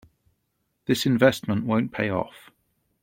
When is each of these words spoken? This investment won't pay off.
This 0.87 1.05
investment 1.05 1.67
won't 1.67 1.91
pay 1.91 2.09
off. 2.09 2.49